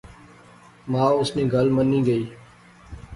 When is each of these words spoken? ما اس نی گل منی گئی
ما 0.91 1.05
اس 1.19 1.29
نی 1.35 1.43
گل 1.53 1.67
منی 1.75 1.99
گئی 2.07 2.23